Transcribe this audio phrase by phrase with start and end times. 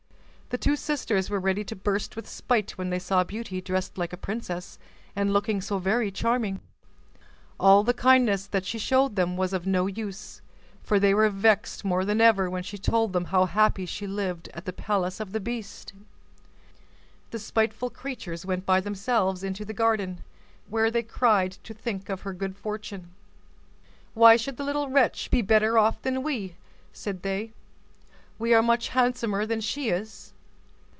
[0.51, 4.11] The two sisters were ready to burst with spite when they saw Beauty dressed like
[4.11, 4.77] a princess,
[5.15, 6.59] and looking so very charming.
[7.57, 10.41] All the kindness that she showed them was of no use;
[10.83, 14.49] for they were vexed more than ever when she told them how happy she lived
[14.53, 15.93] at the palace of the beast.
[17.29, 20.19] The spiteful creatures went by themselves into the garden,
[20.67, 23.13] where they cried to think of her good fortune.
[24.13, 26.57] "Why should the little wretch be better off than we?"
[26.91, 27.53] said they.
[28.37, 30.33] "We are much handsomer than she is."